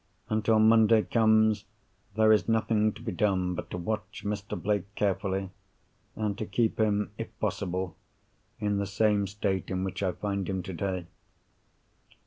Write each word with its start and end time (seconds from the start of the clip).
Until 0.29 0.57
Monday 0.57 1.03
comes, 1.03 1.65
there 2.15 2.31
is 2.31 2.49
nothing 2.49 2.91
to 2.93 3.03
be 3.03 3.11
done 3.11 3.53
but 3.53 3.69
to 3.69 3.77
watch 3.77 4.23
Mr. 4.25 4.59
Blake 4.59 4.85
carefully, 4.95 5.51
and 6.15 6.35
to 6.39 6.45
keep 6.47 6.79
him, 6.79 7.11
if 7.19 7.27
possible, 7.39 7.95
in 8.59 8.77
the 8.79 8.87
same 8.87 9.27
state 9.27 9.69
in 9.69 9.83
which 9.83 10.01
I 10.01 10.13
find 10.13 10.49
him 10.49 10.63
today. 10.63 11.05